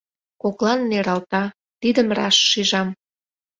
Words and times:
Коклан 0.41 0.79
нералта, 0.91 1.43
тидым 1.81 2.07
раш 2.17 2.35
шижам. 2.51 2.87